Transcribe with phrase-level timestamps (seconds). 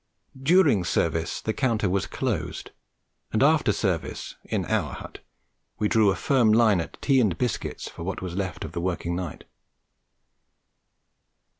[0.41, 2.71] During service the counter was closed;
[3.31, 5.19] and after service, in our hut,
[5.77, 8.81] we drew a firm line at tea and biscuits for what was left of the
[8.81, 9.43] working night.